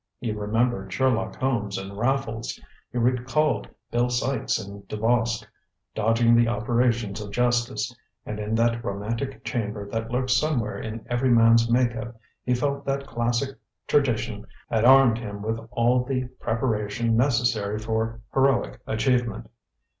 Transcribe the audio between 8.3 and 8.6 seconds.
in